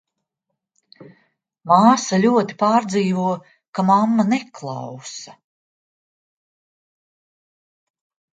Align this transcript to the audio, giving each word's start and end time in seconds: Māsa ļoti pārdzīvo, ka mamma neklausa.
Māsa 1.71 2.17
ļoti 2.23 2.57
pārdzīvo, 2.63 3.25
ka 3.79 3.85
mamma 3.91 4.25
neklausa. 4.31 5.35